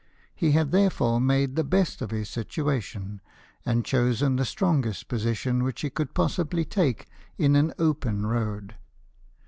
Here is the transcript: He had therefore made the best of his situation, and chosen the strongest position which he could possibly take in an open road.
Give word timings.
He 0.33 0.53
had 0.53 0.71
therefore 0.71 1.21
made 1.21 1.55
the 1.55 1.63
best 1.63 2.01
of 2.01 2.09
his 2.09 2.27
situation, 2.27 3.21
and 3.63 3.85
chosen 3.85 4.35
the 4.35 4.45
strongest 4.45 5.07
position 5.07 5.63
which 5.63 5.81
he 5.81 5.91
could 5.91 6.15
possibly 6.15 6.65
take 6.65 7.05
in 7.37 7.55
an 7.55 7.71
open 7.77 8.25
road. 8.25 8.73